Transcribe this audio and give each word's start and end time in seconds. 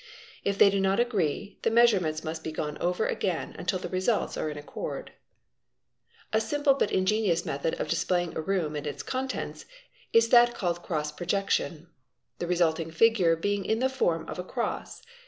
If 0.43 0.57
they 0.57 0.71
do 0.71 0.79
not 0.79 0.99
agree, 0.99 1.59
the 1.61 1.69
measurements 1.69 2.23
must 2.23 2.43
be 2.43 2.51
gone 2.51 2.75
over 2.79 3.05
again 3.05 3.55
until 3.59 3.77
the 3.77 3.87
| 3.89 3.89
results 3.89 4.35
are 4.35 4.49
in 4.49 4.57
accord. 4.57 5.11
| 5.71 6.33
A 6.33 6.41
simple 6.41 6.73
but 6.73 6.91
ingenious 6.91 7.45
method 7.45 7.79
of 7.79 7.87
displaying 7.87 8.35
a 8.35 8.41
room 8.41 8.75
and 8.75 8.87
its 8.87 9.03
contents— 9.03 9.67
is 10.11 10.29
that 10.29 10.55
called"' 10.55 10.81
cross 10.83 11.11
projection"; 11.11 11.87
the 12.39 12.47
resulting 12.47 12.89
figure 12.89 13.35
being 13.35 13.63
in 13.63 13.77
the 13.77 13.89
form 13.89 14.27
of— 14.27 14.39
across. 14.39 15.03